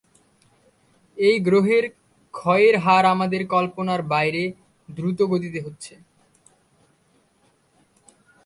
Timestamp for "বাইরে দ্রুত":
4.03-5.19